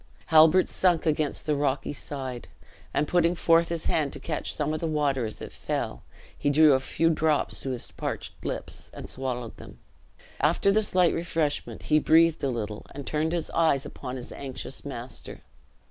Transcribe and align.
Halbert 0.33 0.67
sunk 0.67 1.05
against 1.05 1.45
the 1.45 1.53
rocky 1.55 1.93
side, 1.93 2.47
and 2.91 3.07
putting 3.07 3.35
forth 3.35 3.69
his 3.69 3.85
hand 3.85 4.11
to 4.13 4.19
catch 4.19 4.51
some 4.51 4.73
of 4.73 4.79
the 4.79 4.87
water 4.87 5.27
as 5.27 5.43
it 5.43 5.51
fell, 5.51 6.01
drew 6.43 6.73
a 6.73 6.79
few 6.79 7.07
drops 7.11 7.61
to 7.61 7.69
his 7.69 7.91
parched 7.91 8.33
lips, 8.43 8.89
and 8.95 9.07
swallowed 9.07 9.57
them. 9.57 9.77
After 10.39 10.71
this 10.71 10.95
light 10.95 11.13
refreshment, 11.13 11.83
he 11.83 11.99
breathed 11.99 12.43
a 12.43 12.49
little 12.49 12.83
and 12.95 13.05
turned 13.05 13.31
his 13.33 13.51
eyes 13.51 13.85
upon 13.85 14.15
his 14.15 14.31
anxious 14.31 14.83
master. 14.83 15.41